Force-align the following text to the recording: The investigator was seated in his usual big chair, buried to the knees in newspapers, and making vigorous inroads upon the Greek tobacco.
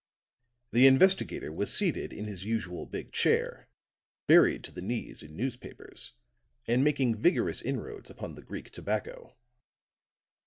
The 0.71 0.87
investigator 0.87 1.51
was 1.53 1.71
seated 1.71 2.11
in 2.11 2.25
his 2.25 2.43
usual 2.43 2.87
big 2.87 3.11
chair, 3.11 3.67
buried 4.25 4.63
to 4.63 4.71
the 4.71 4.81
knees 4.81 5.21
in 5.21 5.35
newspapers, 5.35 6.13
and 6.67 6.83
making 6.83 7.21
vigorous 7.21 7.61
inroads 7.61 8.09
upon 8.09 8.33
the 8.33 8.41
Greek 8.41 8.71
tobacco. 8.71 9.35